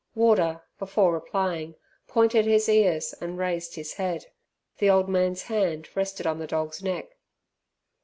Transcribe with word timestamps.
Warder, 0.15 0.63
before 0.79 1.13
replying, 1.13 1.75
pointed 2.07 2.45
his 2.47 2.65
cars 2.65 3.13
and 3.21 3.37
raised 3.37 3.75
his 3.75 3.93
head. 3.93 4.31
The 4.79 4.89
old 4.89 5.07
man's 5.07 5.43
hand 5.43 5.87
rested 5.93 6.25
on 6.25 6.39
the 6.39 6.47
dog's 6.47 6.81
neck. 6.81 7.19